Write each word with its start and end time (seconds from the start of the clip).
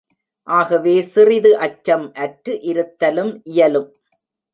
ஆகவே 0.47 1.01
சிறிது 1.09 1.51
அச்சம் 1.57 2.05
அற்று 2.15 2.53
இருத்தலும் 2.63 3.31
இயலும்! 3.45 3.87